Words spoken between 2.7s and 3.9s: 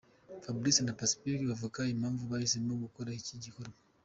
gukora iki gikorwa.